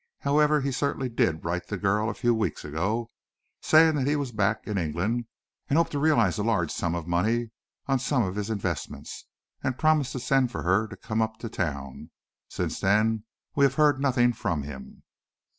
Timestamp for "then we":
12.79-13.63